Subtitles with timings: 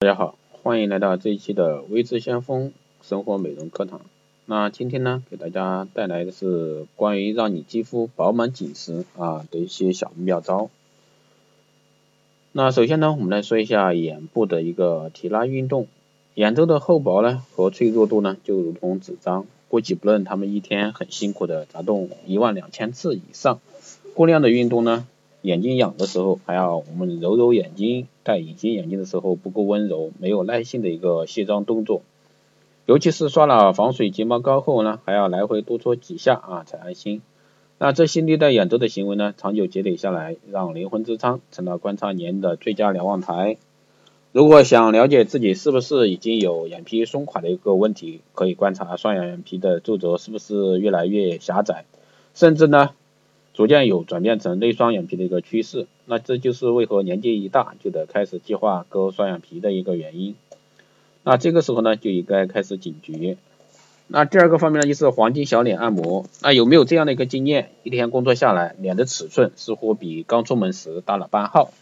[0.00, 4.00] 大家好，欢迎来到这一期的微知先锋生活美容课堂。
[4.46, 10.70] 那今天呢，给大家带来的是关于让你肌肤饱满紧实啊的一些小妙招。
[12.52, 15.88] 那首先呢，我们来说一下眼部的一个提拉运动。
[16.34, 23.58] 眼周的厚薄呢和脆弱度呢，就如同纸张，估计不论他们一天很辛苦的眨动一万两千次以上，
[24.14, 25.08] 过量的运动呢。
[25.42, 32.02] 眼睛痒的时候，还要我们揉揉眼睛；戴隐形眼镜的时候不够温柔，没有耐性的一个卸妆动作。
[32.86, 37.22] 尤其是刷了防水睫毛膏后呢，还要来回多搓几下啊才安心。
[37.78, 43.56] 那这些虐待眼周的行为呢，长久积累下来，让灵魂之窗成了观察年的最佳瞭望台。
[44.32, 51.84] 如果想了解自己是不是已经有眼皮松垮的一个问题，可以观察双眼皮的皱褶是不是越来越狭窄，
[52.34, 52.90] 甚至呢。
[53.58, 60.36] 逐渐有转变成内双眼皮的一个趋势，那这就是为何年纪一大就得开始计划割双眼皮的一个原因。
[61.24, 63.36] 那这个时候呢，就应该开始警觉。
[64.06, 66.26] 那第二个方面呢，就是黄金小脸按摩。
[66.40, 67.72] 那有没有这样的一个经验？
[67.82, 71.72] 一天工作下来，脸的尺寸似乎比刚出门时大了半号。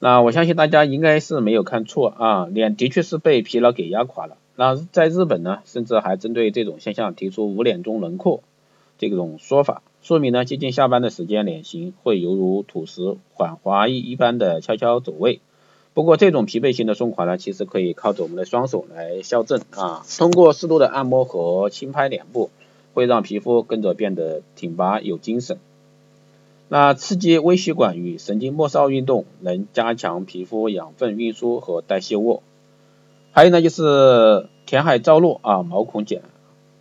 [0.00, 4.36] 那我相信大家应该是没有看错啊，脸的确是被疲劳给压垮了。
[4.54, 8.42] 那在日本呢，甚至还针对这种现象提出“无脸中轮廓”
[8.98, 9.80] 这种说法。
[10.04, 15.40] 说明呢，接近下班的时间，脸型会犹如土石缓滑一一般的悄悄走位。
[15.94, 20.04] 不过这种疲惫性的松垮呢，其实可以靠着我们的双手来校正啊。
[20.18, 22.50] 通过适度的按摩和轻拍脸部，
[22.92, 25.58] 会让皮肤跟着变得挺拔有精神。
[26.68, 32.42] 那刺激微血管与神经末梢运动，能加强皮肤养分运输和代谢物。
[33.32, 36.20] 还有呢，就是填海造陆啊，毛孔减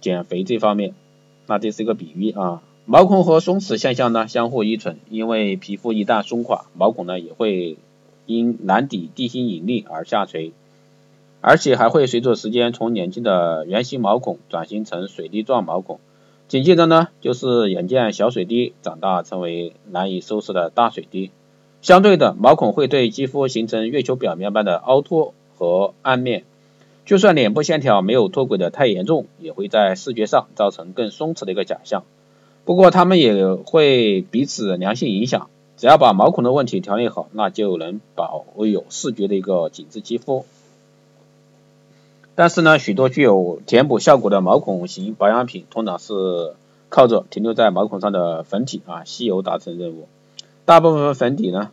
[0.02, 0.94] 减肥这方面，
[1.48, 2.62] 那这是一个比喻啊。
[2.86, 7.78] 毛孔和松弛现象呢相互依存，因为皮肤一旦松垮，毛孔呢也会
[8.26, 10.52] 因难抵地心引力而下垂，
[11.40, 16.02] 而且还会随着时间从年轻的圆形毛孔转型成水滴状毛孔，
[16.50, 21.32] 紧接着呢就是眼见小水滴长大成为难以收拾的大水滴。
[21.82, 26.44] 相对的，毛孔会对肌肤形成月球表面般的凹凸和暗面，
[27.06, 32.04] 就算脸部线条没有脱轨的太严重，也会在视觉上造成更松弛的一个假象。
[32.66, 40.46] 不过它们也会彼此良性影响，只要把毛孔的问题调理好，那就能保有视觉的一个紧致肌肤。
[42.36, 46.54] 但是呢，许多具有填补效果的毛孔型保养品，通常是
[46.90, 50.08] 靠着停留在毛孔上的粉体啊吸油达成任务。
[50.66, 51.70] 大部分粉底呢，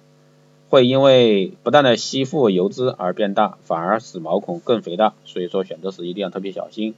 [0.69, 5.15] 会因为不断的吸附油脂而变大，反而使毛孔更肥大。
[5.25, 6.95] 所以说选择时一定要特别小心。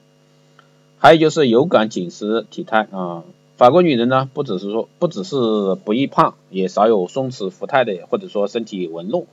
[0.99, 3.23] 还有就是油感紧实体态啊。
[3.57, 5.37] 法国女人呢，不只是说不只是
[5.85, 9.27] 不易胖，也少有松弛浮态的，或者说身体纹路，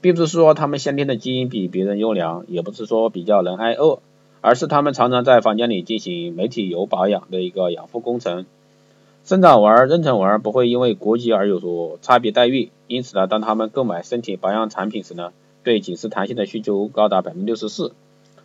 [0.00, 4.00] 并不是说她们先天的基因比别人优良，也不是说比较能挨饿，
[4.40, 8.46] 而是她们常常在房间里进行美体油保养的一个养护工程。
[9.24, 15.30] 生长纹、妊娠纹不会因为国籍而有所差别待遇，因此呢，当她们购买身体保养产品时呢，
[15.62, 17.92] 对紧实弹性的需求高达百分之六十四。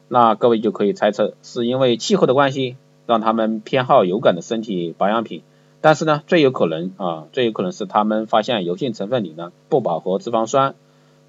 [0.10, 2.76] 那各位就可以猜测，是因为气候的关系。
[3.08, 5.42] 让他们偏好油感的身体保养品，
[5.82, 10.76] 但是呢，最有可能啊，最有可能是他们发现油性成分里呢不饱和脂肪酸，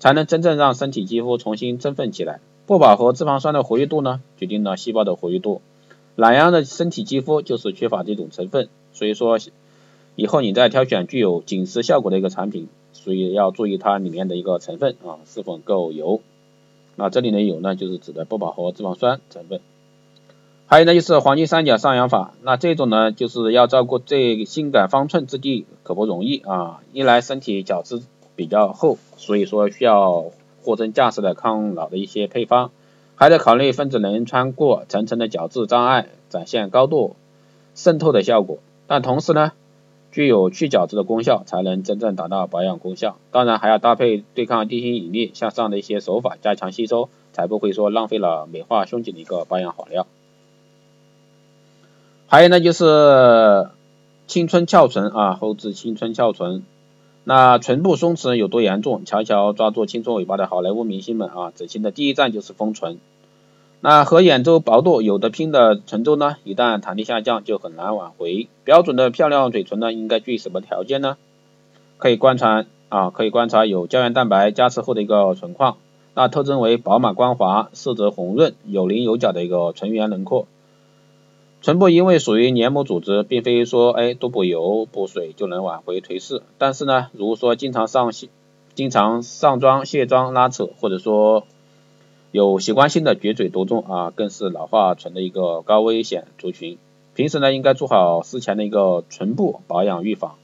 [0.00, 2.40] 才能真正让身体肌肤重新振奋起来。
[2.66, 5.62] 不饱和脂肪酸的活跃度呢，决定了细胞的活跃度。
[6.16, 9.38] 懒羊的身体肌肤就是缺乏这种成分，所以说
[10.16, 16.20] 以后你在挑选具有紧实效果的一个产品，所以要注意它里面的一个成分啊是否够油。
[16.96, 19.60] 那这里的油呢，就是指的不饱和脂肪酸成分。
[20.70, 26.80] 还有呢，就是黄金三角上扬法，那这种呢，就是要照顾这性感方寸之地可不容易啊。
[26.92, 28.02] 一来身体角质
[28.36, 30.26] 比较厚，所以说需要
[30.62, 32.70] 货真价实的抗老的一些配方，
[33.14, 37.16] 还得考虑分子能穿过层层的角质障碍，展现高度
[37.74, 38.58] 渗透的效果。
[38.86, 39.52] 但同时呢，
[40.12, 43.16] 具有去角质的功效，才能真正达到保养功效。
[43.30, 50.06] 当然还要搭配对抗地心引力向上的一些手法，加强吸收，才不会说浪费了美化胸颈的一个保养好料。
[52.30, 53.70] 还有呢，就是
[54.26, 56.62] 青春翘唇啊，后置青春翘唇。
[57.24, 59.06] 那唇部松弛有多严重？
[59.06, 62.98] 悄悄抓住青春尾巴的好莱坞明星们啊，整形的第一站就是丰唇。
[63.80, 68.48] 那和眼周薄度有的拼的唇周呢，一旦弹力下降就很难挽回。
[68.62, 71.16] 标准的漂亮嘴唇呢，应该具什么条件呢？
[71.96, 75.78] 可以观察啊，可以观察有胶原蛋白加持后的一个唇况，
[76.14, 80.46] 那特征为饱满光滑、色泽红润、有棱有角的一个唇缘轮廓。
[81.60, 86.42] 唇部因为属于黏膜组织，并非说哎多补油补水就能挽回颓势。
[86.56, 88.30] 但是呢，如果说经常上新
[88.74, 91.44] 经常上妆、卸妆、拉扯，或者说
[92.30, 96.78] 有习惯性的撅嘴多动啊，更是老化唇的一个高危险族群。
[97.14, 100.36] 平时呢，应该做好事前的一个唇部保养预防，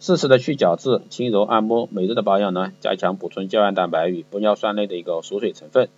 [0.00, 1.86] 适时的去角质、轻柔按摩。
[1.92, 5.90] 每日的保养呢，加强补充胶原蛋白与玻尿酸类的一个锁水成分，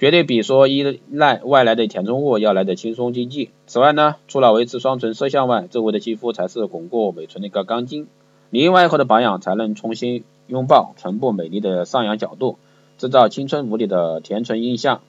[0.00, 3.50] 绝对比说依赖外来的填充物要来的轻松经济。
[3.66, 8.06] 此外呢，除了维持双唇色相外，周围的肌肤才是巩固美唇的一个钢筋。
[8.48, 12.56] 里应外合的保养，才能重新拥抱唇部美丽的上扬角度，
[12.96, 15.02] 制造青春无敌的甜唇印象。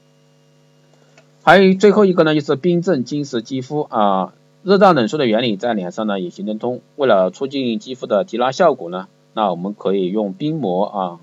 [1.41, 6.81] 还有最后一个呢，就是冰镇晶石肌肤啊，热胀冷缩的原理在脸上呢也行得通。
[6.97, 11.19] 为了促进肌肤的提拉效果呢，那我们可以用冰膜啊，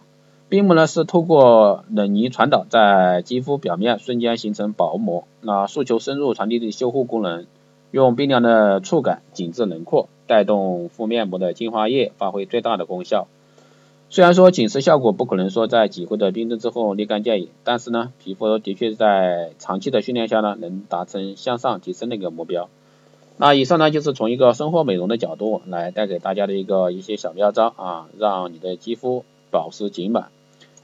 [0.48, 7.44] 冰膜呢是透过冷凝传导，在肌肤表面瞬间形成薄膜，那诉求深入传递的修护功能，
[7.90, 13.28] 用冰凉的触感紧致轮廓，带动敷面膜的精华液发挥最大的功效。
[14.08, 22.70] 虽然说紧实效果不可能说在几回的冰镇之后立竿见影，但是呢，皮肤的确在长期的训练下呢，能达成向上提升的一个目标。
[23.36, 30.30] 那以上呢，就是从一个生活美容的角度来带给大家的一个一些小妙招啊，让你的肌肤保持紧满，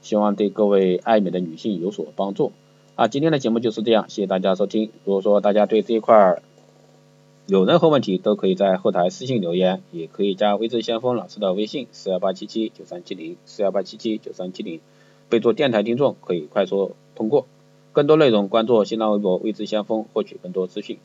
[0.05, 2.51] 希望对各位爱美的女性有所帮助。
[2.93, 4.91] 啊，今天的节目就是这样，谢谢大家收听。
[5.03, 6.43] 如果说大家对这一块，
[7.47, 14.79] 有任何问题都可以在后台私信留言，也可以加微智先锋老师的微信四幺八七七九三七零四幺八七七九三七零，
[15.27, 17.47] 备注电台听众可以快速通过。
[17.91, 20.99] 更多内容关注新浪微博微智先锋获取更多资讯。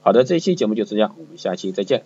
[0.00, 2.02] 好的，这一期节目就是这样，我们下期再见。